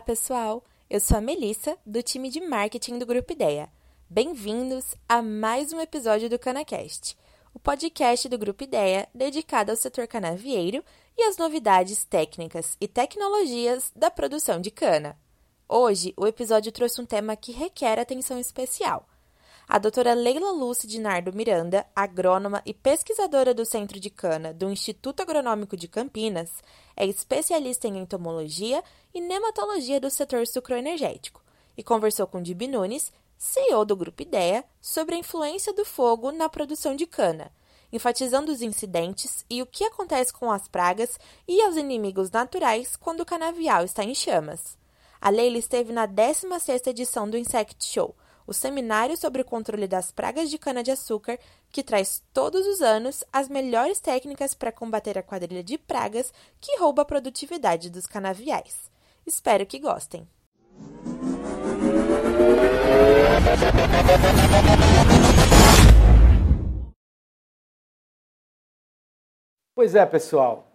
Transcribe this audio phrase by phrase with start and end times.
[0.00, 0.64] Olá, pessoal!
[0.88, 3.68] Eu sou a Melissa, do time de marketing do Grupo Ideia.
[4.08, 7.18] Bem-vindos a mais um episódio do CanaCast,
[7.52, 10.82] o podcast do Grupo Ideia dedicado ao setor canavieiro
[11.18, 15.18] e às novidades técnicas e tecnologias da produção de cana.
[15.68, 19.06] Hoje, o episódio trouxe um tema que requer atenção especial–
[19.72, 25.20] a doutora Leila Lúcia Dinardo Miranda, agrônoma e pesquisadora do Centro de Cana do Instituto
[25.20, 26.50] Agronômico de Campinas,
[26.96, 28.82] é especialista em entomologia
[29.14, 31.40] e nematologia do setor sucroenergético
[31.76, 36.48] e conversou com Dib Nunes, CEO do Grupo Ideia, sobre a influência do fogo na
[36.48, 37.52] produção de cana,
[37.92, 43.20] enfatizando os incidentes e o que acontece com as pragas e aos inimigos naturais quando
[43.20, 44.76] o canavial está em chamas.
[45.20, 48.16] A Leila esteve na 16ª edição do Insect Show,
[48.46, 51.38] o seminário sobre o controle das pragas de cana-de-açúcar,
[51.70, 56.78] que traz todos os anos as melhores técnicas para combater a quadrilha de pragas que
[56.78, 58.90] rouba a produtividade dos canaviais.
[59.26, 60.26] Espero que gostem!
[69.74, 70.66] Pois é, pessoal.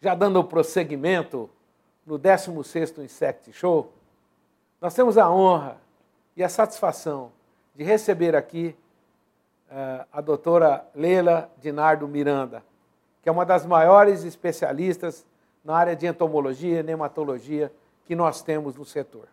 [0.00, 1.50] Já dando prosseguimento
[2.06, 3.92] no 16º Insect Show,
[4.80, 5.78] nós temos a honra
[6.40, 7.32] e a satisfação
[7.74, 8.74] de receber aqui
[9.70, 12.64] uh, a doutora Leila Dinardo Miranda,
[13.22, 15.26] que é uma das maiores especialistas
[15.62, 17.70] na área de entomologia e nematologia
[18.06, 19.28] que nós temos no setor.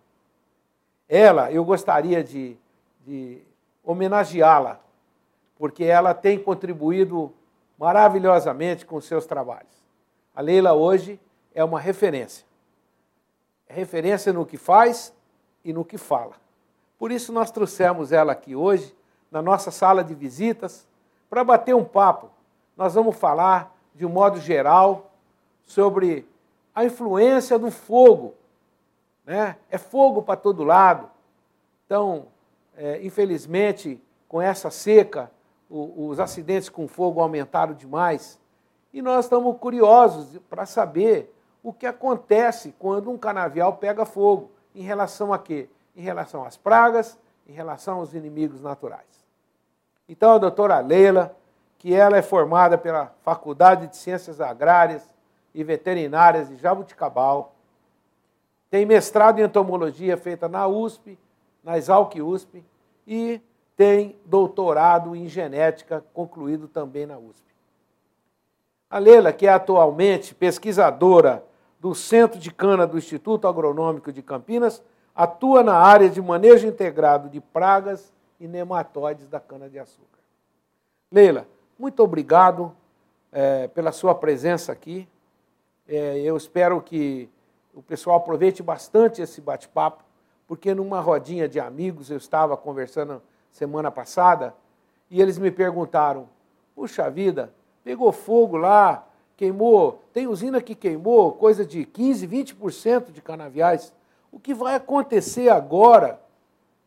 [1.08, 2.58] Ela, eu gostaria de,
[3.06, 3.42] de
[3.86, 4.78] homenageá-la,
[5.58, 7.34] porque ela tem contribuído
[7.80, 9.82] maravilhosamente com seus trabalhos.
[10.36, 11.18] A Leila hoje
[11.56, 12.46] é uma referência.
[13.66, 15.14] É referência no que faz
[15.64, 16.46] e no que fala.
[16.98, 18.96] Por isso nós trouxemos ela aqui hoje,
[19.32, 20.88] na nossa sala de visitas,
[21.30, 22.30] para bater um papo.
[22.76, 25.12] Nós vamos falar, de um modo geral,
[25.66, 26.28] sobre
[26.74, 28.34] a influência do fogo.
[29.26, 29.58] Né?
[29.70, 31.10] É fogo para todo lado.
[31.86, 32.28] Então,
[32.76, 35.32] é, infelizmente, com essa seca,
[35.70, 38.40] o, os acidentes com fogo aumentaram demais.
[38.94, 44.52] E nós estamos curiosos para saber o que acontece quando um canavial pega fogo.
[44.74, 45.68] Em relação a quê?
[45.98, 49.26] Em relação às pragas, em relação aos inimigos naturais.
[50.08, 51.36] Então, a doutora Leila,
[51.80, 55.04] que ela é formada pela Faculdade de Ciências Agrárias
[55.54, 57.56] e Veterinárias de Jabuticabal,
[58.70, 61.18] tem mestrado em entomologia feita na USP,
[61.64, 62.64] na Exalc USP,
[63.08, 63.42] e
[63.76, 67.46] tem doutorado em genética concluído também na USP.
[68.90, 71.44] A Leila, que é atualmente pesquisadora
[71.80, 74.84] do Centro de Cana do Instituto Agronômico de Campinas,
[75.18, 80.20] atua na área de manejo integrado de pragas e nematóides da cana-de-açúcar.
[81.12, 81.48] Leila,
[81.80, 82.72] muito obrigado
[83.32, 85.08] é, pela sua presença aqui.
[85.88, 87.28] É, eu espero que
[87.74, 90.04] o pessoal aproveite bastante esse bate-papo,
[90.48, 93.20] porque numa rodinha de amigos eu estava conversando
[93.52, 94.54] semana passada
[95.10, 96.30] e eles me perguntaram:
[96.76, 97.52] puxa vida,
[97.84, 103.97] pegou fogo lá, queimou, tem usina que queimou coisa de 15, 20% de canaviais.
[104.32, 106.20] O que vai acontecer agora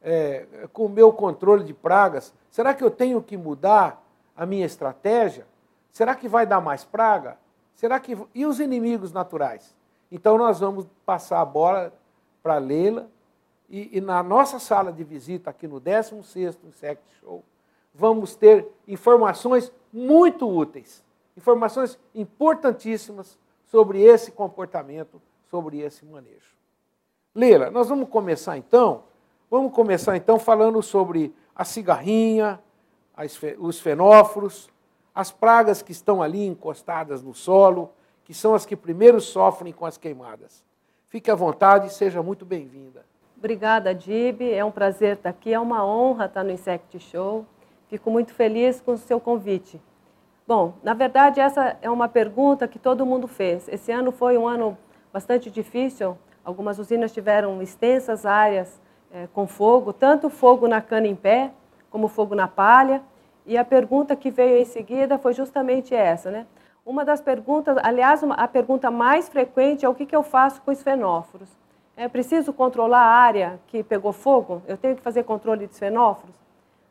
[0.02, 2.32] é, com o meu controle de pragas?
[2.50, 4.02] Será que eu tenho que mudar
[4.36, 5.46] a minha estratégia?
[5.90, 7.38] Será que vai dar mais praga?
[7.74, 9.74] Será que e os inimigos naturais?
[10.10, 11.92] Então nós vamos passar a bola
[12.42, 13.08] para Leila
[13.68, 17.44] e, e, na nossa sala de visita aqui no 16º Insect Show,
[17.94, 21.04] vamos ter informações muito úteis,
[21.36, 26.59] informações importantíssimas sobre esse comportamento, sobre esse manejo.
[27.32, 29.04] Leila, nós vamos começar então,
[29.48, 32.58] vamos começar então falando sobre a cigarrinha,
[33.56, 34.68] os fenóforos,
[35.14, 37.92] as pragas que estão ali encostadas no solo,
[38.24, 40.64] que são as que primeiro sofrem com as queimadas.
[41.06, 43.04] Fique à vontade e seja muito bem-vinda.
[43.38, 44.42] Obrigada, Dib.
[44.42, 47.46] É um prazer estar aqui, é uma honra estar no Insect Show.
[47.86, 49.80] Fico muito feliz com o seu convite.
[50.48, 53.68] Bom, na verdade, essa é uma pergunta que todo mundo fez.
[53.68, 54.76] Esse ano foi um ano
[55.12, 58.80] bastante difícil Algumas usinas tiveram extensas áreas
[59.12, 61.50] é, com fogo, tanto fogo na cana em pé,
[61.90, 63.02] como fogo na palha.
[63.46, 66.46] E a pergunta que veio em seguida foi justamente essa, né?
[66.84, 70.62] Uma das perguntas, aliás, uma, a pergunta mais frequente é o que, que eu faço
[70.62, 71.48] com os fenóforos.
[71.96, 74.62] É preciso controlar a área que pegou fogo?
[74.66, 76.34] Eu tenho que fazer controle de fenóforos?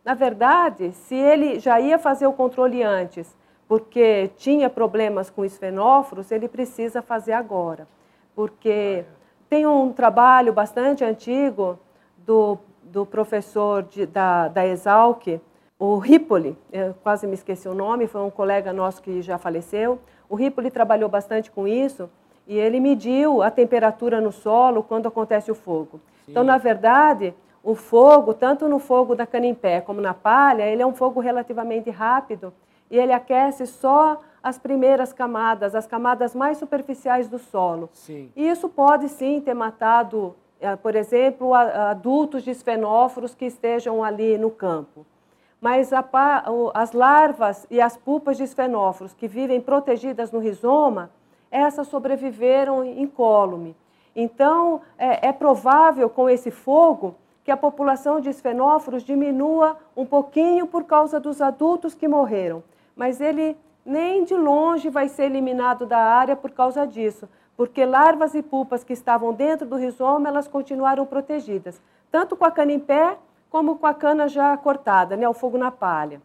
[0.06, 3.36] Na verdade, se ele já ia fazer o controle antes,
[3.68, 7.88] porque tinha problemas com os fenóforos, ele precisa fazer agora.
[8.36, 9.04] Porque
[9.50, 11.80] tem um trabalho bastante antigo
[12.18, 15.42] do, do professor de, da, da Exalc,
[15.80, 20.00] o Ripoli, eu quase me esqueci o nome, foi um colega nosso que já faleceu.
[20.30, 22.10] O Ripoli trabalhou bastante com isso
[22.46, 26.00] E ele mediu a temperatura no solo quando acontece o fogo.
[26.26, 26.32] Sim.
[26.32, 30.86] Então, na verdade, o fogo, tanto no fogo da cana-em-pé como na palha, ele é
[30.86, 32.52] um fogo relativamente rápido
[32.90, 34.20] e ele aquece só
[34.50, 37.90] as primeiras camadas, as camadas mais superficiais do solo.
[37.94, 38.32] Sim.
[38.36, 44.38] E isso pode sim ter matado, eh, por exemplo, adultos de esfenóforos que estejam ali
[44.38, 45.06] no campo.
[45.62, 46.04] Mas a,
[46.74, 51.12] as larvas e as pupas de esfenóforos que vivem protegidas no rizoma,
[51.52, 53.76] essas sobreviveram incólume.
[54.16, 60.68] Então, é, é provável com esse fogo que a população de esfenóforos diminua um pouquinho
[60.68, 62.64] por causa dos adultos que morreram.
[62.96, 63.58] Mas ele
[63.90, 67.28] nem de longe vai ser eliminado da área por causa disso,
[67.58, 71.82] porque larvas e pupas que estavam dentro do rizoma, elas continuaram protegidas,
[72.12, 73.18] tanto com a cana em pé,
[73.50, 76.22] como com a cana já cortada, né, o fogo na palha.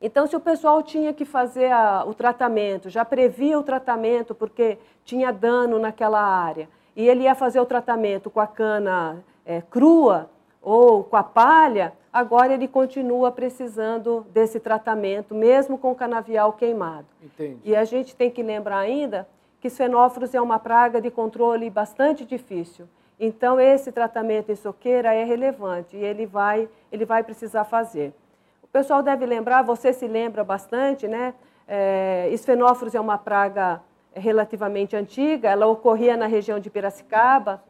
[0.00, 4.78] Então, se o pessoal tinha que fazer a, o tratamento, já previa o tratamento porque
[5.04, 10.30] tinha dano naquela área, e ele ia fazer o tratamento com a cana é, crua
[10.62, 17.08] ou com a palha, agora ele continua precisando desse tratamento, mesmo com o canavial queimado.
[17.20, 17.58] Entendi.
[17.64, 19.26] E a gente tem que lembrar ainda
[19.60, 22.86] que fenóforos é uma praga de controle bastante difícil.
[23.18, 28.14] Então, esse tratamento em soqueira é relevante e ele vai, ele vai precisar fazer.
[28.62, 31.34] O pessoal deve lembrar, você se lembra bastante, né?
[31.66, 33.80] É, esfenóforos é uma praga
[34.12, 37.60] relativamente antiga, ela ocorria na região de Piracicaba,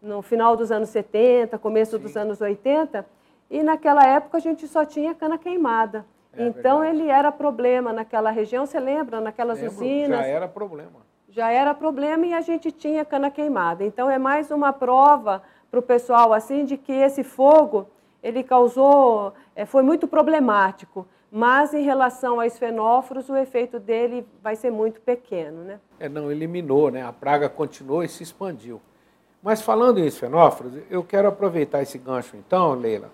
[0.00, 2.02] no final dos anos 70, começo Sim.
[2.02, 3.06] dos anos 80,
[3.52, 6.06] e naquela época a gente só tinha cana queimada.
[6.32, 7.02] É então verdade.
[7.02, 9.20] ele era problema naquela região, você lembra?
[9.20, 10.20] Naquelas Lembro, usinas.
[10.20, 11.12] Já era problema.
[11.28, 13.84] Já era problema e a gente tinha cana queimada.
[13.84, 17.86] Então é mais uma prova para o pessoal assim de que esse fogo
[18.22, 21.06] ele causou, é, foi muito problemático.
[21.30, 25.80] Mas em relação aos fenóforos, o efeito dele vai ser muito pequeno, né?
[26.00, 27.02] É, não eliminou, né?
[27.02, 28.80] A praga continuou e se expandiu.
[29.42, 33.10] Mas falando em esfenóforos, eu quero aproveitar esse gancho então, Leila,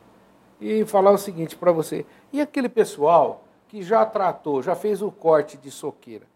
[0.61, 2.05] e falar o seguinte para você.
[2.33, 6.27] E aquele pessoal que já tratou, já fez o corte de soqueira,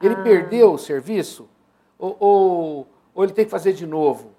[0.00, 0.22] ele ah.
[0.22, 1.48] perdeu o serviço?
[1.98, 4.30] Ou, ou, ou ele tem que fazer de novo?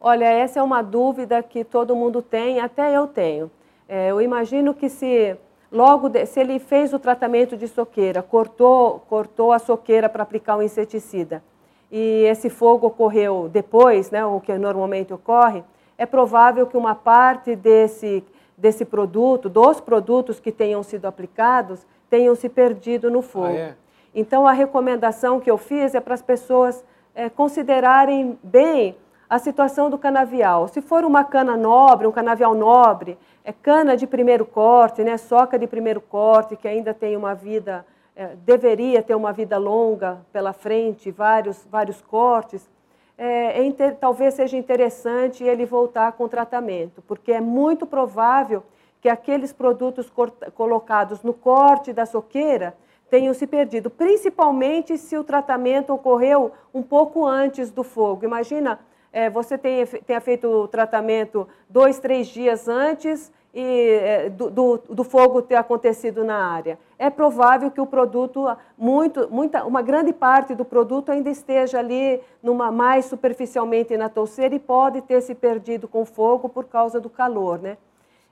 [0.00, 3.50] Olha, essa é uma dúvida que todo mundo tem, até eu tenho.
[3.88, 5.36] É, eu imagino que se
[5.74, 10.56] logo de, se ele fez o tratamento de soqueira, cortou, cortou a soqueira para aplicar
[10.56, 11.42] o inseticida,
[11.90, 15.64] e esse fogo ocorreu depois, né, o que normalmente ocorre,
[15.98, 18.24] é provável que uma parte desse,
[18.56, 23.46] desse produto, dos produtos que tenham sido aplicados, tenham se perdido no fogo.
[23.46, 23.74] Ah, é?
[24.14, 26.84] Então, a recomendação que eu fiz é para as pessoas
[27.14, 28.96] é, considerarem bem
[29.28, 30.68] a situação do canavial.
[30.68, 35.58] Se for uma cana nobre, um canavial nobre, é cana de primeiro corte, né, soca
[35.58, 37.84] de primeiro corte, que ainda tem uma vida
[38.16, 42.70] é, deveria ter uma vida longa pela frente, vários, vários cortes,
[43.16, 48.62] é, é talvez seja interessante ele voltar com tratamento, porque é muito provável
[49.00, 50.10] que aqueles produtos
[50.54, 52.74] colocados no corte da soqueira
[53.10, 58.24] tenham se perdido, principalmente se o tratamento ocorreu um pouco antes do fogo.
[58.24, 58.80] Imagina,
[59.12, 64.78] é, você tenha, tenha feito o tratamento dois, três dias antes e, é, do, do,
[64.90, 66.76] do, fogo ter acontecido na área.
[66.98, 68.44] É provável que o produto,
[68.76, 74.56] muito, muita, uma grande parte do produto ainda esteja ali numa mais superficialmente na touceira
[74.56, 77.76] e pode ter se perdido com fogo por causa do calor, né?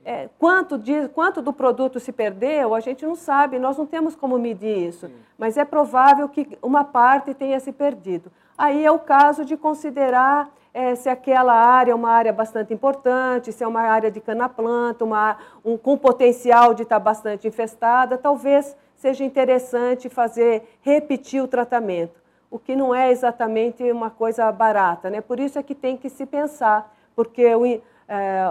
[0.04, 4.16] É, quanto, de, quanto do produto se perdeu, a gente não sabe, nós não temos
[4.16, 5.14] como medir isso, Sim.
[5.38, 8.32] mas é provável que uma parte tenha se perdido.
[8.56, 13.52] Aí é o caso de considerar é, se aquela área é uma área bastante importante,
[13.52, 18.76] se é uma área de cana-planta, uma, um, com potencial de estar bastante infestada, talvez
[18.97, 25.11] seja interessante fazer, repetir o tratamento, o que não é exatamente uma coisa barata.
[25.11, 25.21] Né?
[25.21, 27.80] Por isso é que tem que se pensar, porque o, é,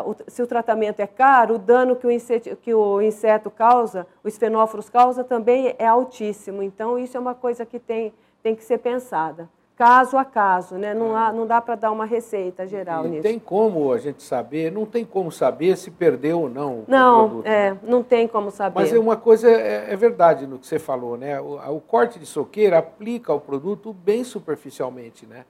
[0.05, 4.05] o, se o tratamento é caro, o dano que o, inseto, que o inseto causa,
[4.23, 6.61] os fenóforos causa, também é altíssimo.
[6.61, 10.93] Então, isso é uma coisa que tem, tem que ser pensada caso a caso, né?
[10.93, 13.23] Não, há, não dá para dar uma receita geral e nisso.
[13.23, 14.71] Tem como a gente saber?
[14.71, 16.83] Não tem como saber se perdeu ou não.
[16.87, 17.79] Não, o produto, é, né?
[17.83, 18.79] não tem como saber.
[18.79, 21.39] Mas uma coisa é, é, verdade no que você falou, né?
[21.39, 25.45] O, o, corte de soqueira aplica o produto bem superficialmente, né?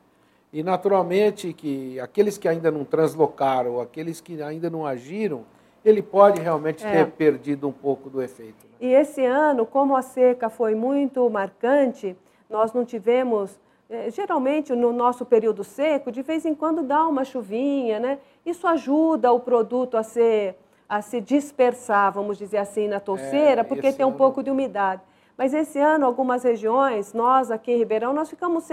[0.53, 5.43] E naturalmente que aqueles que ainda não translocaram, aqueles que ainda não agiram,
[5.83, 6.91] ele pode realmente é.
[6.91, 8.65] ter perdido um pouco do efeito.
[8.65, 8.71] Né?
[8.79, 12.15] E esse ano, como a seca foi muito marcante,
[12.49, 13.59] nós não tivemos
[13.91, 18.19] é, geralmente no nosso período seco, de vez em quando dá uma chuvinha, né?
[18.45, 20.55] Isso ajuda o produto a, ser,
[20.87, 24.17] a se dispersar, vamos dizer assim, na touceira, é, porque tem um ano...
[24.17, 25.01] pouco de umidade.
[25.37, 28.65] Mas esse ano, algumas regiões, nós aqui em Ribeirão, nós ficamos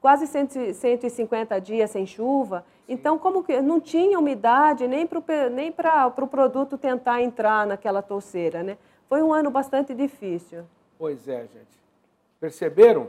[0.00, 2.64] quase 150 dias sem chuva.
[2.88, 8.00] Então, como que não tinha umidade nem para o nem pro produto tentar entrar naquela
[8.00, 8.78] touceira, né?
[9.06, 10.64] Foi um ano bastante difícil.
[10.98, 11.78] Pois é, gente.
[12.40, 13.08] Perceberam?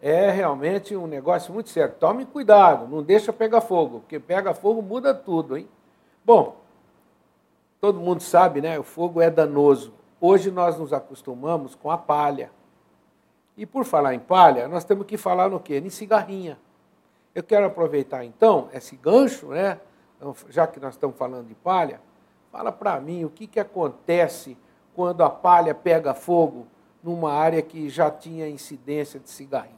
[0.00, 1.94] É realmente um negócio muito sério.
[1.98, 5.68] Tome cuidado, não deixa pegar fogo, porque pega fogo muda tudo, hein?
[6.24, 6.56] Bom,
[7.80, 8.78] todo mundo sabe, né?
[8.78, 9.92] O fogo é danoso.
[10.20, 12.50] Hoje nós nos acostumamos com a palha.
[13.56, 15.78] E por falar em palha, nós temos que falar no quê?
[15.78, 16.58] Em cigarrinha.
[17.34, 19.80] Eu quero aproveitar então esse gancho, né?
[20.48, 22.00] Já que nós estamos falando de palha,
[22.52, 24.56] fala para mim o que, que acontece
[24.94, 26.66] quando a palha pega fogo
[27.02, 29.77] numa área que já tinha incidência de cigarrinha.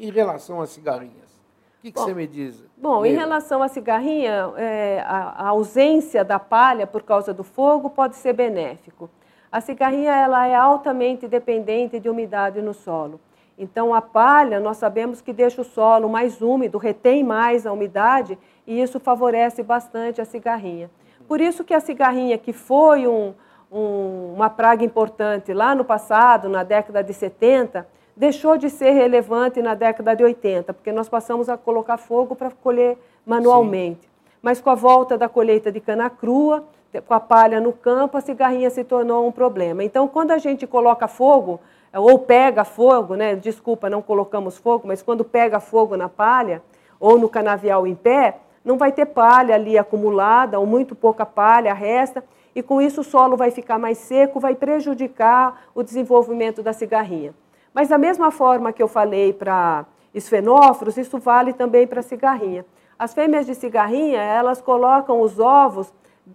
[0.00, 1.30] Em relação às cigarrinhas,
[1.78, 2.64] o que, que bom, você me diz?
[2.76, 7.90] Bom, em relação à cigarrinha, é, a, a ausência da palha por causa do fogo
[7.90, 9.10] pode ser benéfico.
[9.52, 13.20] A cigarrinha ela é altamente dependente de umidade no solo.
[13.58, 18.38] Então, a palha, nós sabemos que deixa o solo mais úmido, retém mais a umidade
[18.66, 20.90] e isso favorece bastante a cigarrinha.
[21.28, 23.34] Por isso que a cigarrinha, que foi um,
[23.70, 27.86] um, uma praga importante lá no passado, na década de 70,
[28.20, 32.50] deixou de ser relevante na década de 80, porque nós passamos a colocar fogo para
[32.50, 34.02] colher manualmente.
[34.02, 34.08] Sim.
[34.42, 36.62] Mas com a volta da colheita de cana crua,
[37.06, 39.82] com a palha no campo, a cigarrinha se tornou um problema.
[39.82, 41.60] Então, quando a gente coloca fogo,
[41.94, 43.34] ou pega fogo, né?
[43.34, 46.62] desculpa, não colocamos fogo, mas quando pega fogo na palha,
[47.00, 51.72] ou no canavial em pé, não vai ter palha ali acumulada, ou muito pouca palha
[51.72, 52.22] resta,
[52.54, 57.32] e com isso o solo vai ficar mais seco, vai prejudicar o desenvolvimento da cigarrinha.
[57.72, 62.64] Mas da mesma forma que eu falei para esfenóforos, isso vale também para cigarrinha.
[62.98, 65.92] As fêmeas de cigarrinha, elas colocam os ovos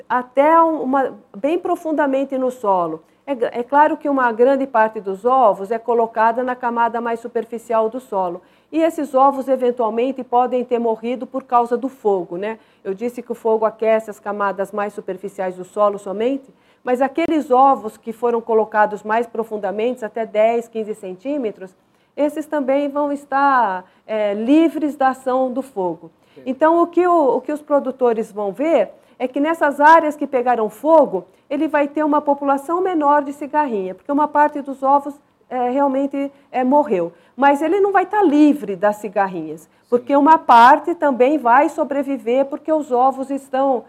[0.10, 3.04] até uma, bem profundamente no solo.
[3.28, 7.90] É, é, claro que uma grande parte dos ovos é colocada na camada mais superficial
[7.90, 8.42] do solo.
[8.72, 12.38] E esses ovos, eventualmente, podem ter morrido por causa do fogo.
[12.38, 12.60] Né?
[12.84, 16.54] Eu disse que o fogo aquece as camadas mais superficiais do solo somente,
[16.86, 21.76] mas aqueles ovos que foram colocados mais profundamente, até 10, 15 centímetros,
[22.16, 26.12] esses também vão estar é, livres da ação do fogo.
[26.46, 30.28] Então, o que, o, o que os produtores vão ver é que nessas áreas que
[30.28, 35.20] pegaram fogo, ele vai ter uma população menor de cigarrinha, porque uma parte dos ovos
[35.50, 37.12] é, realmente é, morreu.
[37.36, 42.72] Mas ele não vai estar livre das cigarrinhas, porque uma parte também vai sobreviver, porque
[42.72, 43.86] os ovos estão,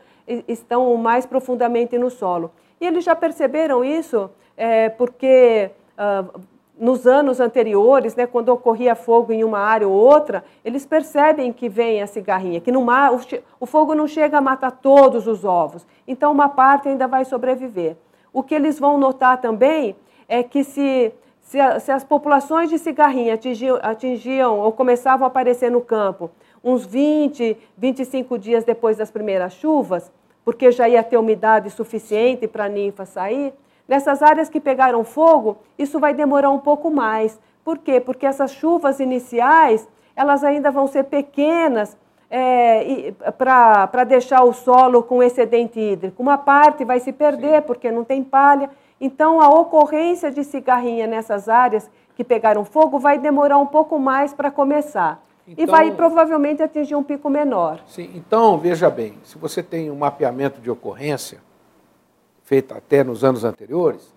[0.49, 2.51] estão mais profundamente no solo.
[2.81, 6.41] E eles já perceberam isso, é, porque uh,
[6.79, 11.69] nos anos anteriores, né, quando ocorria fogo em uma área ou outra, eles percebem que
[11.69, 13.21] vem a cigarrinha, que no mar, o,
[13.59, 17.97] o fogo não chega a matar todos os ovos, então uma parte ainda vai sobreviver.
[18.33, 19.97] O que eles vão notar também
[20.29, 25.81] é que se, se, as populações de cigarrinha atingiam, atingiam ou começavam a aparecer no
[25.81, 26.31] campo
[26.63, 30.11] uns 20, 25 dias depois das primeiras chuvas,
[30.47, 33.53] porque já ia ter umidade suficiente para a ninfa sair,
[33.89, 37.39] Nessas áreas que pegaram fogo, isso vai demorar um pouco mais.
[37.65, 38.01] Por quê?
[38.01, 41.97] Porque essas chuvas iniciais, elas ainda vão ser pequenas
[42.29, 46.21] é, para deixar o solo com excedente hídrico.
[46.21, 47.67] Uma parte vai se perder Sim.
[47.67, 48.71] porque não tem palha.
[49.01, 54.35] Então, a ocorrência de cigarrinha nessas áreas que pegaram fogo vai demorar um pouco mais
[54.35, 55.23] para começar.
[55.49, 57.81] Então, e vai provavelmente atingir um pico menor.
[57.87, 61.41] Sim, então veja bem, se você tem um mapeamento de ocorrência,
[62.43, 64.15] feita até nos anos anteriores,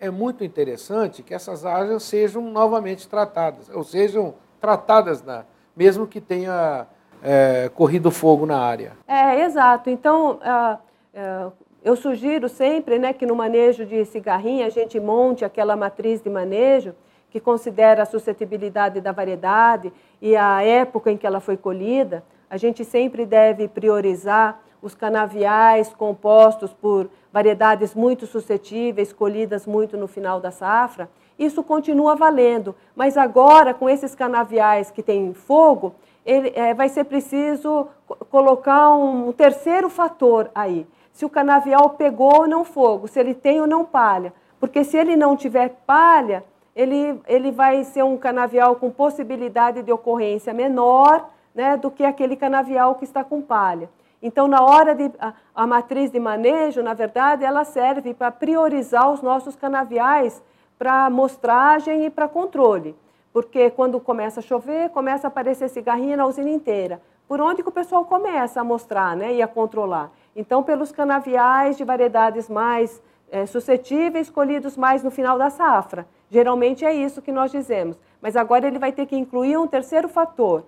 [0.00, 5.44] é muito interessante que essas áreas sejam novamente tratadas, ou sejam tratadas, na,
[5.76, 6.86] mesmo que tenha
[7.22, 8.92] é, corrido fogo na área.
[9.06, 9.90] É, exato.
[9.90, 11.52] Então, uh, uh,
[11.84, 16.30] eu sugiro sempre né, que no manejo de cigarrinha a gente monte aquela matriz de
[16.30, 16.94] manejo
[17.32, 22.22] que considera a suscetibilidade da variedade e a época em que ela foi colhida.
[22.50, 30.06] A gente sempre deve priorizar os canaviais compostos por variedades muito suscetíveis, colhidas muito no
[30.06, 31.08] final da safra,
[31.38, 32.74] isso continua valendo.
[32.94, 35.94] Mas agora, com esses canaviais que têm fogo,
[36.26, 37.88] ele, é, vai ser preciso
[38.28, 40.86] colocar um terceiro fator aí.
[41.12, 44.34] Se o canavial pegou ou não fogo, se ele tem ou não palha.
[44.60, 46.44] Porque se ele não tiver palha,
[46.74, 52.36] ele, ele vai ser um canavial com possibilidade de ocorrência menor né, do que aquele
[52.36, 53.90] canavial que está com palha.
[54.22, 59.10] Então, na hora de a, a matriz de manejo, na verdade, ela serve para priorizar
[59.10, 60.42] os nossos canaviais
[60.78, 62.96] para amostragem e para controle.
[63.32, 67.02] Porque quando começa a chover, começa a aparecer cigarrinha na usina inteira.
[67.26, 70.10] Por onde que o pessoal começa a mostrar né, e a controlar?
[70.36, 76.06] Então, pelos canaviais de variedades mais é, suscetíveis, colhidos mais no final da safra.
[76.32, 78.00] Geralmente é isso que nós dizemos.
[78.18, 80.64] Mas agora ele vai ter que incluir um terceiro fator,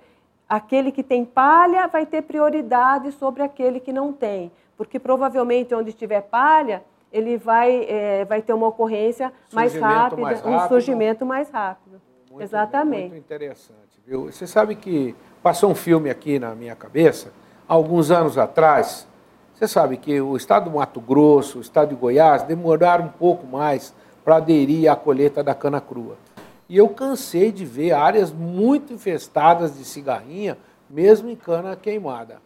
[0.47, 5.95] aquele que tem palha vai ter prioridade sobre aquele que não tem, porque provavelmente onde
[5.95, 11.25] tiver palha, ele vai, é, vai ter uma ocorrência mais rápida, mais rápido, um surgimento
[11.25, 11.99] mais rápido.
[12.31, 13.11] Muito, Exatamente.
[13.13, 14.03] Muito interessante.
[14.07, 14.31] Viu?
[14.31, 17.33] Você sabe que passou um filme aqui na minha cabeça,
[17.67, 19.09] alguns anos atrás.
[19.55, 23.47] Você sabe que o estado do Mato Grosso, o estado de Goiás, demoraram um pouco
[23.47, 23.95] mais
[24.25, 26.17] para aderir à colheita da cana crua.
[26.69, 30.57] E eu cansei de ver áreas muito infestadas de cigarrinha,
[30.89, 32.41] mesmo em cana queimada.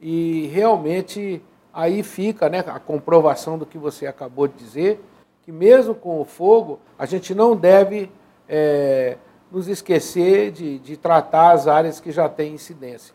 [0.00, 1.42] E realmente
[1.72, 5.00] aí fica né, a comprovação do que você acabou de dizer,
[5.42, 8.10] que mesmo com o fogo, a gente não deve
[8.48, 9.16] é,
[9.50, 13.14] nos esquecer de, de, tratar as áreas que já têm incidência.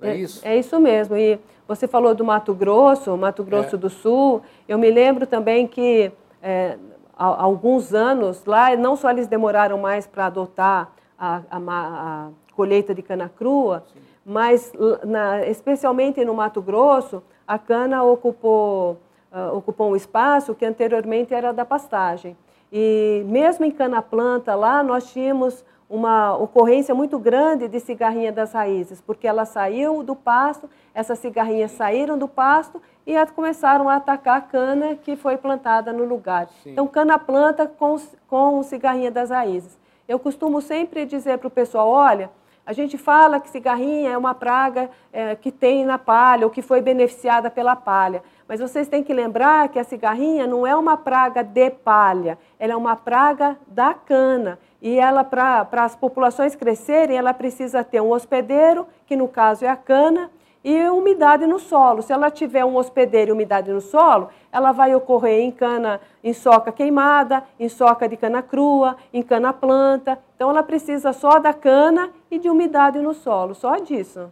[0.00, 0.46] É, é, isso?
[0.46, 1.16] É isso mesmo.
[1.16, 3.78] E você falou do Mato Grosso, Mato Grosso é.
[3.78, 4.42] do Sul.
[4.68, 6.10] Eu me lembro também que
[6.42, 6.76] é,
[7.20, 12.94] há alguns anos lá, não só eles demoraram mais para adotar a, a, a, colheita
[12.94, 14.00] de cana crua, Sim.
[14.24, 14.72] mas
[15.06, 18.98] na, especialmente no Mato Grosso, a cana ocupou,
[19.30, 22.36] uh, ocupou um espaço que anteriormente era da pastagem.
[22.72, 28.52] E mesmo em cana planta lá, nós tínhamos uma ocorrência muito grande de cigarrinha das
[28.52, 34.36] raízes, porque ela saiu do pasto, essas cigarrinhas saíram do pasto e começaram a atacar
[34.36, 36.48] a cana que foi plantada no lugar.
[36.62, 36.70] Sim.
[36.70, 37.96] Então, cana planta com,
[38.28, 39.76] com cigarrinha das raízes.
[40.06, 42.30] Eu costumo sempre dizer para o pessoal, olha,
[42.64, 46.62] a gente fala que cigarrinha é uma praga é, que tem na palha ou que
[46.62, 48.22] foi beneficiada pela palha.
[48.46, 52.74] Mas vocês têm que lembrar que a cigarrinha não é uma praga de palha, ela
[52.74, 54.56] é uma praga da cana.
[54.80, 59.68] E ela, para as populações crescerem, ela precisa ter um hospedeiro, que no caso é
[59.68, 60.30] a cana,
[60.62, 62.02] e umidade no solo.
[62.02, 66.32] Se ela tiver um hospedeiro e umidade no solo, ela vai ocorrer em cana, em
[66.32, 70.18] soca queimada, em soca de cana crua, em cana planta.
[70.36, 74.30] Então ela precisa só da cana e de umidade no solo, só disso.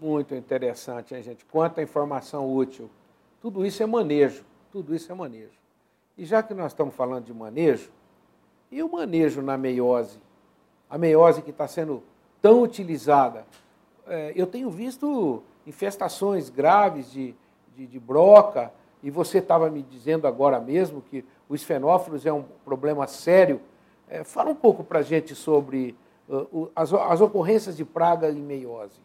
[0.00, 1.44] Muito interessante, hein, gente?
[1.44, 2.90] Quanta informação útil.
[3.40, 5.58] Tudo isso é manejo, tudo isso é manejo.
[6.16, 7.90] E já que nós estamos falando de manejo,
[8.70, 10.18] e o manejo na meiose?
[10.88, 12.02] A meiose que está sendo
[12.40, 13.44] tão utilizada.
[14.06, 17.34] É, eu tenho visto infestações graves de,
[17.76, 22.44] de, de broca, e você estava me dizendo agora mesmo que o esfenófilos é um
[22.64, 23.60] problema sério.
[24.08, 25.96] É, fala um pouco para a gente sobre
[26.28, 29.00] uh, as, as, ocorrências de praga em meiose.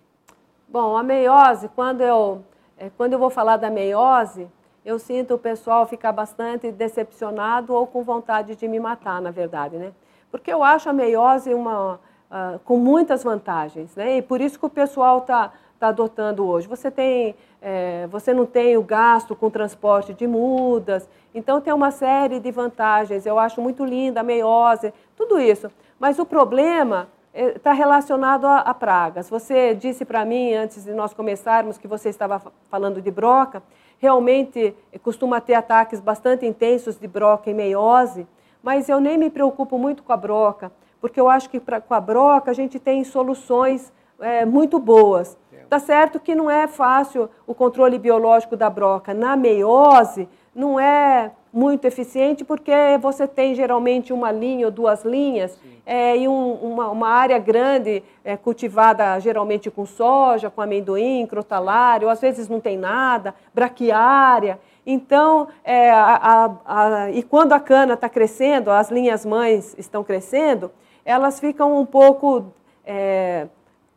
[0.67, 2.43] Bom, a meiose, quando eu,
[2.77, 4.47] é, quando eu vou falar da meiose,
[4.85, 9.77] eu sinto o pessoal ficar bastante decepcionado ou com vontade de me matar, na verdade,
[9.77, 9.91] né?
[10.29, 11.95] Porque eu acho a meiose uma,
[12.29, 14.17] uh, com muitas vantagens, né?
[14.17, 16.67] E por isso que o pessoal está está adotando hoje.
[16.67, 21.91] Você, tem, é, você não tem o gasto com transporte de mudas, então tem uma
[21.91, 23.25] série de vantagens.
[23.25, 25.69] Eu acho muito linda a meiose, tudo isso.
[25.99, 29.29] Mas o problema está é, relacionado a, a, pragas.
[29.29, 33.61] Você disse para mim, antes de nós começarmos, que você estava falando de broca.
[33.99, 38.25] Realmente costuma ter ataques bastante intensos de broca e meiose,
[38.63, 41.93] mas eu nem me preocupo muito com a broca, porque eu acho que pra, com
[41.93, 45.37] a broca a gente tem soluções é, muito boas.
[45.69, 49.13] Tá certo que não é fácil o controle biológico da broca.
[49.13, 55.57] Na meiose, não é muito eficiente porque você tem geralmente uma linha ou duas linhas
[55.85, 62.09] é, e um, uma, uma, área grande é, cultivada geralmente com soja, com amendoim, crotalário,
[62.09, 64.59] às vezes não tem nada, braquiária.
[64.85, 66.19] Então, é, a,
[66.65, 70.69] a, a, e quando a cana está crescendo, as linhas mães estão crescendo,
[71.05, 72.47] elas ficam um pouco
[72.85, 73.47] é,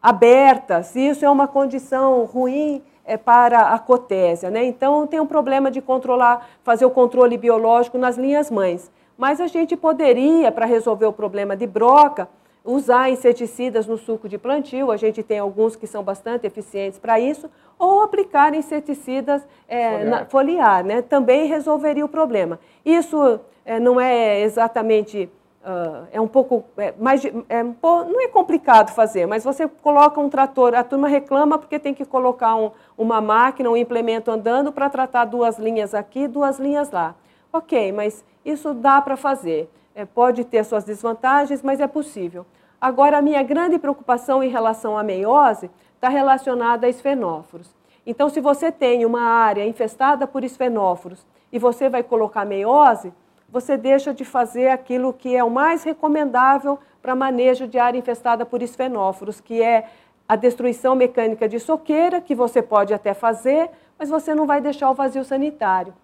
[0.00, 4.50] abertas, isso é uma condição ruim é, para a cotésia.
[4.50, 4.64] Né?
[4.64, 8.92] Então, tem um problema de controlar, fazer o controle biológico nas linhas mães.
[9.16, 12.28] Mas a gente poderia, para resolver o problema de broca,
[12.62, 17.18] usar inseticidas no suco de plantio, a gente tem alguns que são bastante eficientes para
[17.18, 21.00] isso, ou aplicar inseticidas é, foliar, na, foliar né?
[21.00, 22.60] também resolveria o problema.
[22.84, 28.94] Isso é, não é exatamente Uh, é um pouco é, mais é não é complicado
[28.94, 33.20] fazer, mas você coloca um trator, a turma reclama porque tem que colocar um, uma
[33.20, 37.14] máquina, um implemento andando para tratar duas linhas aqui, duas linhas lá.
[37.52, 39.68] Ok, mas isso dá para fazer.
[39.94, 42.46] É, pode ter suas desvantagens, mas é possível.
[42.80, 47.74] Agora, a minha grande preocupação em relação à meiose está relacionada a esfenóforos.
[48.06, 53.12] Então, se você tem uma área infestada por esfenóforos e você vai colocar meiose,
[53.48, 58.44] você deixa de fazer aquilo que é o mais recomendável para manejo de área infestada
[58.44, 59.88] por esfenóforos, que é
[60.28, 64.90] a destruição mecânica de soqueira, que você pode até fazer, mas você não vai deixar
[64.90, 65.94] o vazio sanitário.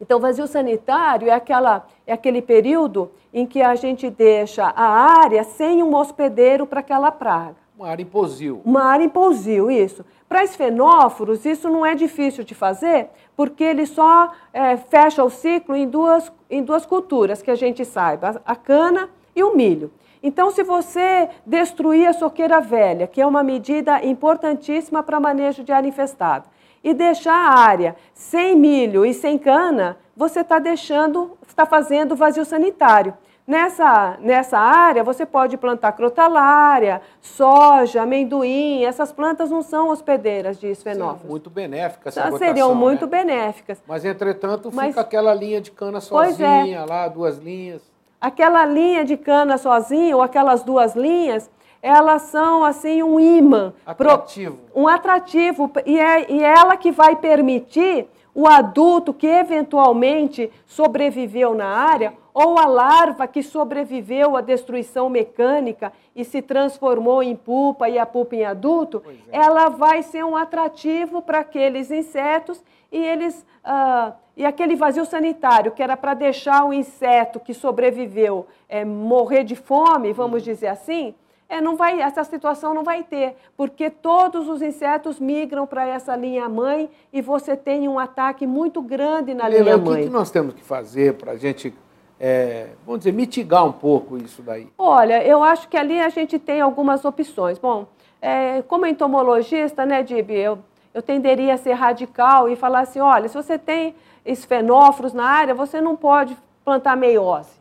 [0.00, 5.22] Então, o vazio sanitário é, aquela, é aquele período em que a gente deixa a
[5.22, 7.56] área sem um hospedeiro para aquela praga.
[7.78, 8.62] Uma área em posil.
[8.64, 10.04] Uma área em posil, isso.
[10.30, 15.74] Para esfenóforos, isso não é difícil de fazer, porque ele só é, fecha o ciclo
[15.74, 19.90] em duas, em duas culturas, que a gente saiba, a cana e o milho.
[20.22, 25.72] Então, se você destruir a soqueira velha, que é uma medida importantíssima para manejo de
[25.72, 26.44] área infestada,
[26.84, 32.44] e deixar a área sem milho e sem cana, você está deixando, está fazendo vazio
[32.44, 33.14] sanitário.
[33.54, 38.84] Nessa, nessa área, você pode plantar crotalária, soja, amendoim.
[38.84, 41.28] Essas plantas não são hospedeiras de esfenófilos.
[41.28, 43.10] muito benéficas essa Elas seriam rotação, muito né?
[43.10, 43.82] benéficas.
[43.88, 46.00] Mas, entretanto, Mas- fica aquela linha de cana é.
[46.00, 47.82] sozinha lá, duas linhas.
[48.20, 51.50] Aquela linha de cana sozinha, ou aquelas duas linhas,
[51.82, 53.72] elas são assim um imã.
[53.96, 54.58] pro- Atrativo.
[54.72, 61.66] um atrativo e é e ela que vai permitir o adulto que eventualmente sobreviveu na
[61.66, 67.98] área ou a larva que sobreviveu à destruição mecânica e se transformou em pupa e
[67.98, 69.36] a pupa em adulto, é.
[69.36, 72.62] ela vai ser um atrativo para aqueles insetos
[72.92, 78.46] e eles ah, e aquele vazio sanitário que era para deixar o inseto que sobreviveu
[78.70, 81.14] eh, morrer de fome, vamos dizer assim,
[81.50, 86.14] é, não vai, essa situação não vai ter, porque todos os insetos migram para essa
[86.14, 90.02] linha mãe e você tem um ataque muito grande na Leila, linha o que, mãe.
[90.04, 91.74] que nós temos que fazer para a gente,
[92.20, 94.68] é, vamos dizer, mitigar um pouco isso daí?
[94.78, 97.58] Olha, eu acho que ali a gente tem algumas opções.
[97.58, 97.88] Bom,
[98.22, 100.60] é, como entomologista, né, Dib, eu,
[100.94, 105.52] eu tenderia a ser radical e falar assim, olha, se você tem esfenóforos na área,
[105.52, 107.59] você não pode plantar meiose.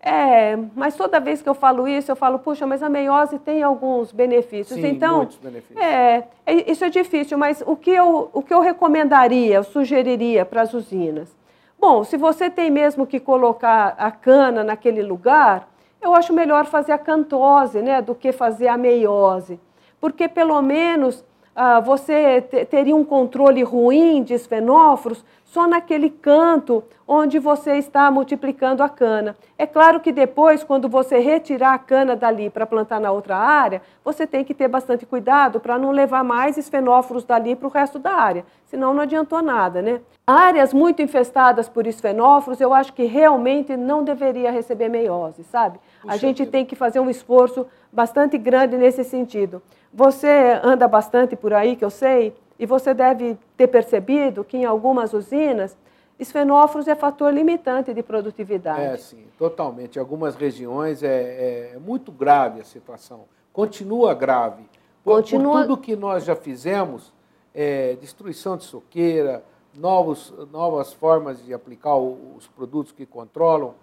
[0.00, 3.62] É, mas toda vez que eu falo isso, eu falo, puxa, mas a meiose tem
[3.62, 4.80] alguns benefícios.
[4.80, 5.78] Sim, então, muitos benefícios.
[5.84, 10.44] É, é, isso é difícil, mas o que eu, o que eu recomendaria, eu sugeriria
[10.44, 11.36] para as usinas?
[11.80, 15.68] Bom, se você tem mesmo que colocar a cana naquele lugar,
[16.00, 19.58] eu acho melhor fazer a cantose né, do que fazer a meiose.
[20.00, 26.84] Porque pelo menos ah, você te- teria um controle ruim de esfenóforos só naquele canto
[27.06, 29.34] onde você está multiplicando a cana.
[29.56, 33.80] É claro que depois, quando você retirar a cana dali para plantar na outra área,
[34.04, 37.98] você tem que ter bastante cuidado para não levar mais esfenóforos dali para o resto
[37.98, 40.00] da área, senão não adiantou nada, né?
[40.26, 45.80] Áreas muito infestadas por esfenóforos, eu acho que realmente não deveria receber meiose, sabe?
[46.02, 46.52] a Puxa gente vida.
[46.52, 49.62] tem que fazer um esforço bastante grande nesse sentido.
[49.94, 54.64] Você anda bastante por aí, que eu sei, e você deve ter percebido que em
[54.64, 55.76] algumas usinas,
[56.18, 58.80] esfenóforos é fator limitante de produtividade.
[58.82, 59.96] É, sim, totalmente.
[59.96, 63.20] Em algumas regiões é, é muito grave a situação.
[63.52, 64.64] Continua grave.
[65.04, 67.12] Por, Continua- por tudo que nós já fizemos,
[67.54, 69.44] é, destruição de soqueira,
[69.74, 73.74] novos, novas formas de aplicar o- os produtos que controlam,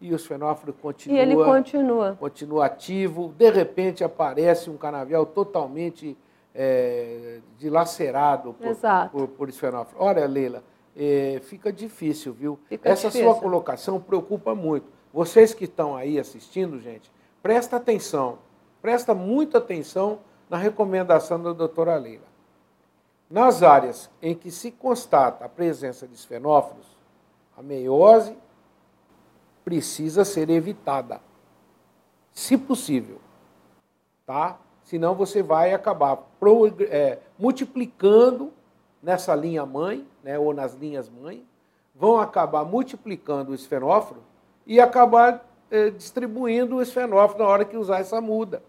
[0.00, 2.16] e os fenófilos e continua, ele continua.
[2.18, 3.32] continua ativo.
[3.38, 6.16] De repente aparece um canavial totalmente
[6.54, 8.76] é, dilacerado por,
[9.10, 10.00] por, por esfenófilo.
[10.00, 10.62] Olha, Leila,
[10.96, 12.58] é, fica difícil, viu?
[12.68, 13.32] Fica Essa difícil.
[13.32, 14.86] sua colocação preocupa muito.
[15.12, 17.10] Vocês que estão aí assistindo, gente,
[17.42, 18.38] presta atenção,
[18.80, 22.30] presta muita atenção na recomendação da doutora Leila.
[23.30, 26.86] Nas áreas em que se constata a presença de esfenófilos,
[27.56, 28.36] a meiose
[29.64, 31.20] precisa ser evitada,
[32.32, 33.20] se possível,
[34.26, 34.58] tá?
[34.92, 38.52] Senão você vai acabar pro- é, multiplicando
[39.02, 41.42] nessa linha mãe, né, ou nas linhas mãe,
[41.94, 44.20] vão acabar multiplicando o esfenófilo
[44.66, 48.62] e acabar é, distribuindo o esfenófilo na hora que usar essa muda.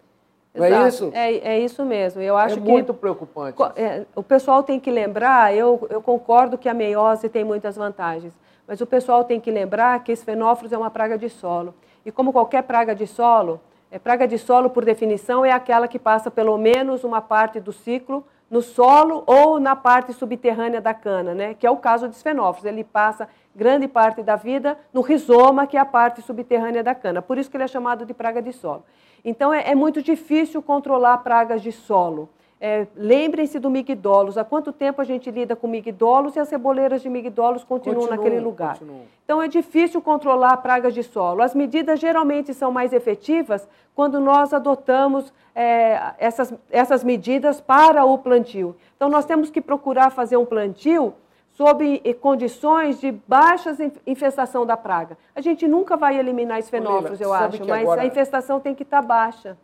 [0.56, 0.88] Não é Exato.
[0.88, 1.12] isso?
[1.14, 2.22] É, é isso mesmo.
[2.22, 3.58] Eu acho é que muito preocupante.
[3.76, 8.32] É, o pessoal tem que lembrar, eu, eu concordo que a meiose tem muitas vantagens,
[8.66, 11.76] mas o pessoal tem que lembrar que esfenófilos é uma praga de solo.
[12.06, 13.60] E como qualquer praga de solo,
[13.94, 17.72] é, praga de solo, por definição, é aquela que passa pelo menos uma parte do
[17.72, 21.54] ciclo no solo ou na parte subterrânea da cana, né?
[21.54, 22.66] que é o caso de esfenófilos.
[22.66, 27.22] Ele passa grande parte da vida no rizoma, que é a parte subterrânea da cana.
[27.22, 28.84] Por isso que ele é chamado de praga de solo.
[29.24, 32.30] Então, é, é muito difícil controlar pragas de solo.
[32.66, 34.38] É, Lembrem-se do migdolos.
[34.38, 38.24] Há quanto tempo a gente lida com migdolos e as ceboleiras de migdolos continuam, Continuam,
[38.24, 38.80] naquele lugar?
[38.80, 39.02] continuam.
[39.26, 41.42] Então é difícil controlar pragas de solo.
[41.42, 48.18] As medidas geralmente são mais efetivas quando nós adotamos é, essas, essas medidas para o
[48.18, 48.78] plantio.
[48.96, 51.14] Então nós temos que procurar fazer um plantio
[51.52, 53.76] sob eh, condições de baixa
[54.08, 55.18] infestação da praga.
[55.36, 58.84] A gente nunca vai eliminar esfenófilos, eu sabe acho, mas agora- a infestação tem que
[58.84, 59.58] estar baixa.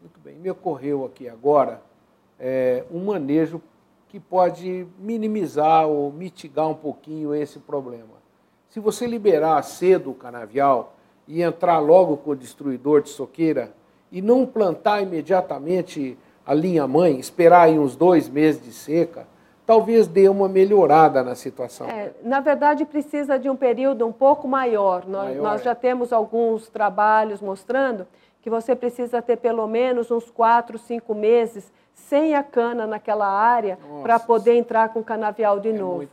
[0.00, 0.36] Muito bem.
[0.36, 1.82] Me ocorreu aqui agora
[2.38, 3.60] é, um manejo
[4.08, 8.16] que pode minimizar ou mitigar um pouquinho esse problema.
[8.68, 10.94] Se você liberar cedo o canavial
[11.26, 13.72] e entrar logo com o destruidor de soqueira
[14.12, 19.26] e não plantar imediatamente a linha mãe, esperar aí uns dois meses de seca,
[19.66, 21.88] talvez dê uma melhorada na situação.
[21.88, 25.04] É, na verdade, precisa de um período um pouco maior.
[25.06, 25.74] Nós, maior, nós já é.
[25.74, 28.06] temos alguns trabalhos mostrando
[28.40, 33.78] que você precisa ter pelo menos uns quatro, cinco meses sem a cana naquela área
[34.02, 36.06] para poder entrar com canavial de é novo.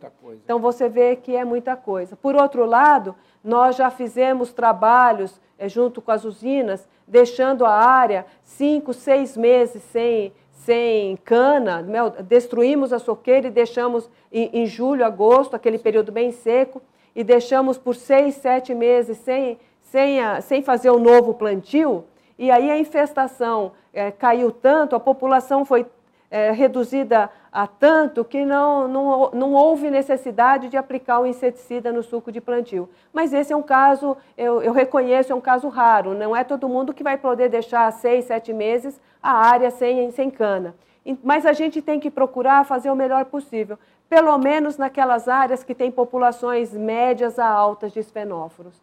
[0.43, 2.15] Então você vê que é muita coisa.
[2.15, 8.25] Por outro lado, nós já fizemos trabalhos é, junto com as usinas, deixando a área
[8.43, 11.85] cinco, seis meses sem, sem cana,
[12.23, 16.81] destruímos a soqueira e deixamos em, em, julho, agosto, aquele período bem seco,
[17.13, 22.05] e deixamos por seis, sete meses sem, sem, a, sem fazer o novo plantio,
[22.43, 25.86] e aí a infestação é, caiu tanto, a população foi
[26.29, 32.03] é, reduzida a tanto que não, não, não houve necessidade de aplicar o inseticida no
[32.03, 32.89] suco de plantio.
[33.13, 36.13] Mas esse é um caso, eu, eu reconheço, é um caso raro.
[36.13, 40.29] Não é todo mundo que vai poder deixar seis, sete meses a área sem, sem
[40.29, 40.75] cana.
[41.23, 43.79] Mas a gente tem que procurar fazer o melhor possível,
[44.10, 48.73] pelo menos naquelas áreas que têm populações médias a altas de esfenóforos.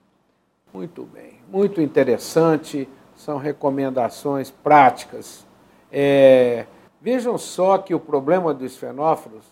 [0.72, 2.88] Muito bem, muito interessante
[3.20, 5.46] são recomendações práticas.
[5.92, 6.64] É,
[7.00, 9.44] vejam só que o problema dos fenófilos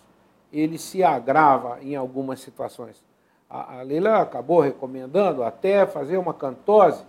[0.50, 3.04] ele se agrava em algumas situações.
[3.48, 7.04] A, a Leila acabou recomendando até fazer uma cantose,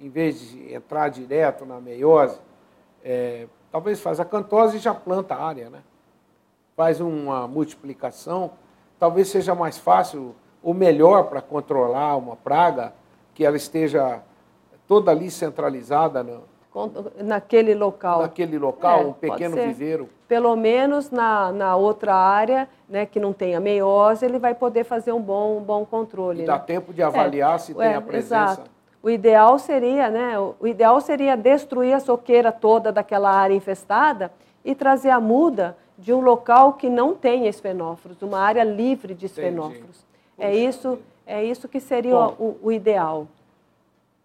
[0.00, 2.40] em vez de entrar direto na meiose.
[3.04, 5.80] É, talvez faz a cantose e já planta a área, né?
[6.76, 8.52] Faz uma multiplicação.
[8.98, 12.92] Talvez seja mais fácil ou melhor para controlar uma praga
[13.32, 14.22] que ela esteja
[14.90, 16.42] toda ali centralizada no,
[17.22, 18.22] naquele local.
[18.22, 20.08] Naquele local, é, um pequeno viveiro.
[20.26, 25.12] Pelo menos na, na outra área, né, que não tenha meiose, ele vai poder fazer
[25.12, 26.42] um bom, um bom controle.
[26.42, 26.64] E dá né?
[26.66, 28.34] tempo de avaliar é, se tem é, a presença.
[28.34, 28.70] Exato.
[29.00, 34.32] O ideal seria, né, o ideal seria destruir a soqueira toda daquela área infestada
[34.64, 39.26] e trazer a muda de um local que não tem esfenóforos, uma área livre de
[39.26, 40.04] esfenóforos.
[40.36, 43.28] É isso, é isso que seria o, o ideal.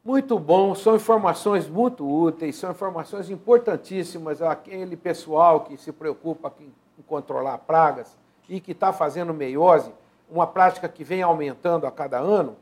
[0.06, 6.72] Muito bom, são informações muito úteis, são informações importantíssimas aquele pessoal que se preocupa em
[7.08, 8.16] controlar pragas
[8.48, 9.92] e que está fazendo meiose,
[10.30, 12.56] uma prática que vem aumentando a cada ano,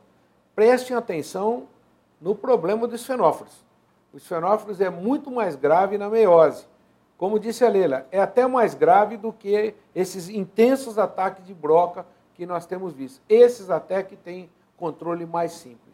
[0.56, 1.68] prestem atenção
[2.22, 3.62] no problema dos fenófilos.
[4.14, 6.66] Os fenófilos é muito mais grave na meiose.
[7.18, 12.06] Como disse a Leila, é até mais grave do que esses intensos ataques de broca
[12.36, 13.22] que nós temos visto.
[13.28, 15.93] Esses até que têm controle mais simples.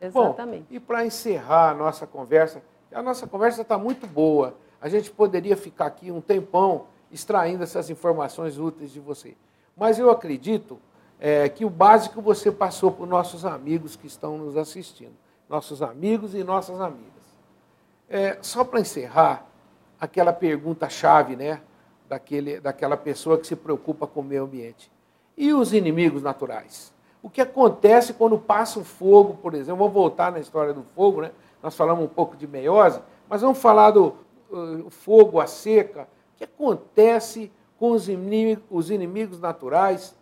[0.00, 0.66] Exatamente.
[0.68, 4.56] Bom, e para encerrar a nossa conversa, a nossa conversa está muito boa.
[4.80, 9.36] A gente poderia ficar aqui um tempão extraindo essas informações úteis de você.
[9.76, 10.78] Mas eu acredito
[11.18, 15.14] é, que o básico você passou para os nossos amigos que estão nos assistindo.
[15.48, 17.10] Nossos amigos e nossas amigas.
[18.08, 19.46] É, só para encerrar,
[20.00, 21.60] aquela pergunta-chave, né?
[22.08, 24.90] Daquele, daquela pessoa que se preocupa com o meio ambiente.
[25.36, 26.92] E os inimigos naturais?
[27.22, 29.78] O que acontece quando passa o fogo, por exemplo.
[29.78, 31.30] Vou voltar na história do fogo, né?
[31.62, 34.14] Nós falamos um pouco de meiose, mas vamos falar do
[34.50, 36.08] uh, fogo, a seca.
[36.34, 40.14] O que acontece com os inimigos, os inimigos naturais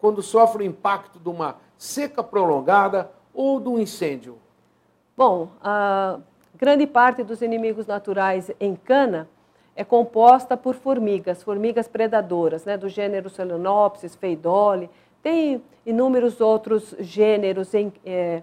[0.00, 4.38] quando sofrem o impacto de uma seca prolongada ou de um incêndio?
[5.16, 6.18] Bom, a
[6.54, 9.28] grande parte dos inimigos naturais em cana
[9.74, 14.88] é composta por formigas, formigas predadoras, né, do gênero Solenopsis, Feidole,
[15.26, 18.42] tem inúmeros outros gêneros em, é,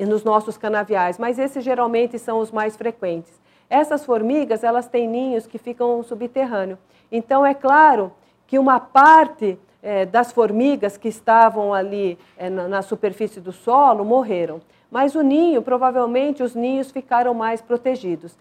[0.00, 3.40] nos nossos canaviais, mas esses geralmente são os mais frequentes.
[3.70, 6.78] Essas formigas, elas têm ninhos que ficam subterrâneo.
[7.12, 8.12] Então, é claro
[8.44, 14.04] que uma parte é, das formigas que estavam ali é, na, na superfície do solo
[14.04, 14.60] morreram.
[14.90, 18.36] Mas o ninho, provavelmente, os ninhos ficaram mais protegidos.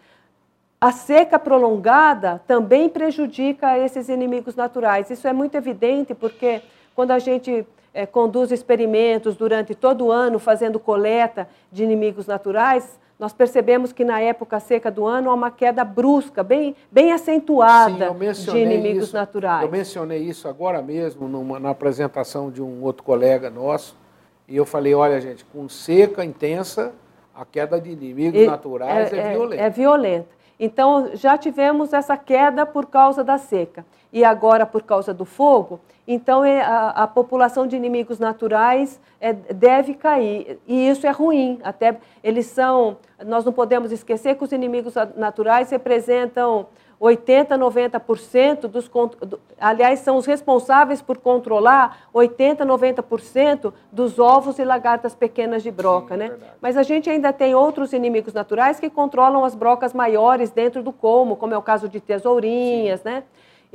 [0.82, 5.12] A seca prolongada também prejudica esses inimigos naturais.
[5.12, 6.64] Isso é muito evidente porque
[6.96, 13.00] quando a gente é, conduz experimentos durante todo o ano fazendo coleta de inimigos naturais,
[13.18, 18.14] nós percebemos que na época seca do ano há uma queda brusca, bem, bem acentuada
[18.34, 19.64] Sim, de inimigos isso, naturais.
[19.64, 23.98] Eu mencionei isso agora mesmo numa, na apresentação de um outro colega nosso,
[24.46, 26.94] e eu falei, olha gente, com seca intensa,
[27.34, 29.64] a queda de inimigos e, naturais é, é, é violenta.
[29.64, 30.36] É violenta.
[30.60, 35.78] Então, já tivemos essa queda por causa da seca e agora por causa do fogo.
[36.08, 41.60] Então, é, a, a população de inimigos naturais é, deve cair e isso é ruim.
[41.62, 48.90] Até eles são, nós não podemos esquecer que os inimigos naturais representam 80, 90% dos.
[49.60, 56.14] Aliás, são os responsáveis por controlar 80, 90% dos ovos e lagartas pequenas de broca,
[56.14, 56.30] Sim, né?
[56.30, 56.52] Verdade.
[56.62, 60.94] Mas a gente ainda tem outros inimigos naturais que controlam as brocas maiores dentro do
[60.94, 63.10] como, como é o caso de tesourinhas, Sim.
[63.10, 63.24] né?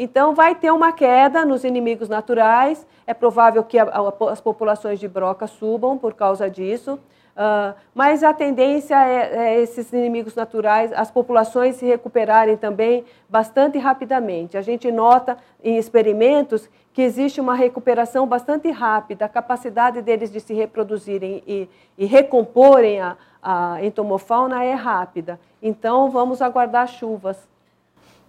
[0.03, 2.87] Então, vai ter uma queda nos inimigos naturais.
[3.07, 6.95] É provável que a, a, as populações de broca subam por causa disso.
[6.95, 13.77] Uh, mas a tendência é, é, esses inimigos naturais, as populações se recuperarem também bastante
[13.77, 14.57] rapidamente.
[14.57, 20.41] A gente nota em experimentos que existe uma recuperação bastante rápida, a capacidade deles de
[20.41, 25.39] se reproduzirem e, e recomporem a, a entomofauna é rápida.
[25.63, 27.50] Então, vamos aguardar chuvas.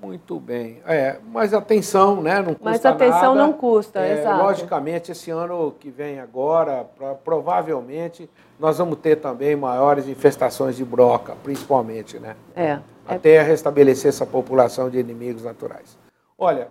[0.01, 0.81] Muito bem.
[0.87, 2.39] É, mas atenção, né?
[2.39, 3.47] Não custa Mas atenção nada.
[3.47, 4.43] não custa, é, exato.
[4.43, 6.87] Logicamente, esse ano que vem agora,
[7.23, 8.27] provavelmente,
[8.59, 12.35] nós vamos ter também maiores infestações de broca, principalmente, né?
[12.55, 12.63] É.
[12.63, 12.81] é.
[13.07, 13.41] Até é...
[13.43, 15.97] restabelecer essa população de inimigos naturais.
[16.35, 16.69] Olha,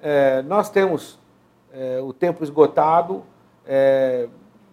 [0.00, 1.18] é, nós temos
[1.74, 3.22] é, o tempo esgotado,
[3.66, 4.26] é,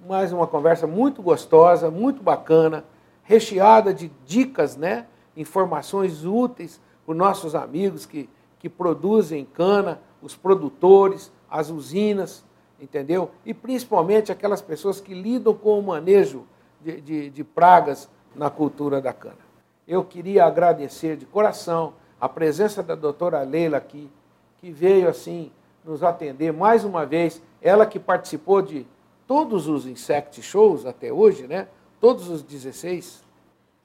[0.08, 2.86] mais uma conversa muito gostosa, muito bacana,
[3.24, 5.06] recheada de dicas, né?
[5.36, 12.44] Informações úteis os nossos amigos que, que produzem cana, os produtores, as usinas,
[12.80, 13.32] entendeu?
[13.46, 16.44] E principalmente aquelas pessoas que lidam com o manejo
[16.82, 19.48] de, de, de pragas na cultura da cana.
[19.88, 24.10] Eu queria agradecer de coração a presença da doutora Leila aqui,
[24.58, 25.52] que veio assim
[25.86, 28.86] nos atender mais uma vez, ela que participou de
[29.26, 31.68] todos os Insect Shows até hoje, né?
[32.02, 33.24] Todos os 16.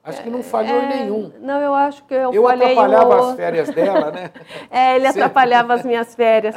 [0.03, 1.31] Acho que não falhou é, em nenhum.
[1.39, 4.31] Não, eu acho que eu, eu falhei atrapalhava as férias dela, né?
[4.69, 6.55] é, ele atrapalhava as minhas férias.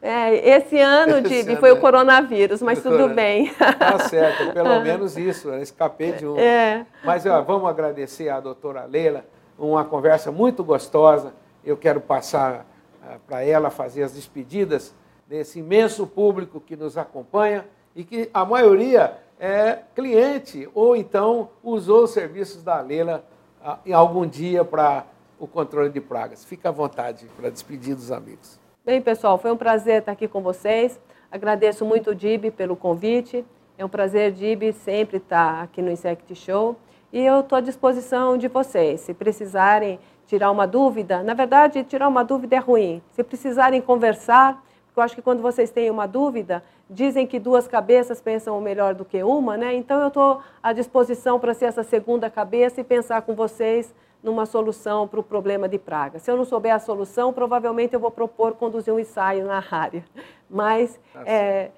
[0.00, 3.52] É, esse ano, Dib, foi o coronavírus, mas tudo bem.
[3.52, 6.38] Tá certo, pelo menos isso, eu escapei de um.
[6.38, 6.86] É.
[7.02, 9.24] Mas ó, vamos agradecer à doutora Leila,
[9.58, 11.34] uma conversa muito gostosa.
[11.64, 12.64] Eu quero passar
[13.02, 14.94] uh, para ela fazer as despedidas
[15.26, 17.64] desse imenso público que nos acompanha
[17.96, 23.24] e que a maioria é cliente ou então usou os serviços da Leila
[23.62, 25.04] ah, em algum dia para
[25.38, 26.44] o controle de pragas.
[26.44, 28.58] Fica à vontade para despedir dos amigos.
[28.84, 30.98] Bem, pessoal, foi um prazer estar aqui com vocês.
[31.30, 33.44] Agradeço muito o Dib pelo convite.
[33.76, 36.76] É um prazer, Dib, sempre estar aqui no Insect Show.
[37.12, 39.00] E eu estou à disposição de vocês.
[39.00, 43.02] Se precisarem tirar uma dúvida, na verdade, tirar uma dúvida é ruim.
[43.12, 44.64] Se precisarem conversar,
[45.00, 49.04] eu acho que quando vocês têm uma dúvida, Dizem que duas cabeças pensam melhor do
[49.04, 49.74] que uma, né?
[49.74, 54.46] Então eu estou à disposição para ser essa segunda cabeça e pensar com vocês numa
[54.46, 56.20] solução para o problema de praga.
[56.20, 60.04] Se eu não souber a solução, provavelmente eu vou propor conduzir um ensaio na área.
[60.48, 61.70] Mas tá é,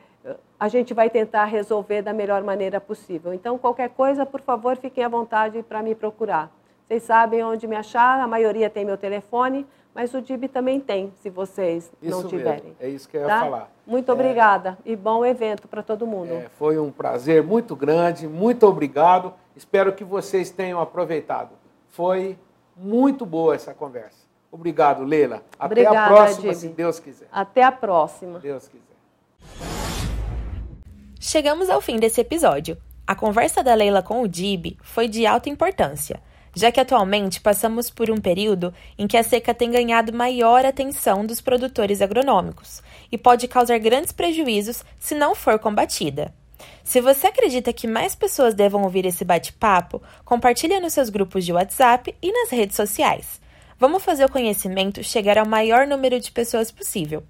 [0.61, 3.33] a gente vai tentar resolver da melhor maneira possível.
[3.33, 6.51] Então, qualquer coisa, por favor, fiquem à vontade para me procurar.
[6.87, 11.13] Vocês sabem onde me achar, a maioria tem meu telefone, mas o DIB também tem,
[11.23, 12.65] se vocês isso não tiverem.
[12.65, 12.77] Mesmo.
[12.81, 13.41] É isso que eu ia tá?
[13.41, 13.73] falar.
[13.87, 16.33] Muito obrigada é, e bom evento para todo mundo.
[16.33, 19.35] É, foi um prazer muito grande, muito obrigado.
[19.57, 21.51] Espero que vocês tenham aproveitado.
[21.89, 22.39] Foi
[22.77, 24.29] muito boa essa conversa.
[24.51, 25.43] Obrigado, Leila.
[25.59, 27.29] Até Obrigada, a próxima, se Deus quiser.
[27.31, 28.39] Até a próxima.
[28.39, 28.85] Deus quiser.
[31.21, 32.79] Chegamos ao fim desse episódio.
[33.07, 36.23] A conversa da Leila com o Dib foi de alta importância
[36.59, 41.25] já que atualmente passamos por um período em que a seca tem ganhado maior atenção
[41.25, 46.35] dos produtores agronômicos e pode causar grandes prejuízos se não for combatida.
[46.83, 51.53] Se você acredita que mais pessoas devam ouvir esse bate-papo, compartilhe nos seus grupos de
[51.53, 53.41] WhatsApp e nas redes sociais.
[53.79, 57.23] Vamos fazer o conhecimento chegar ao maior número de pessoas possível.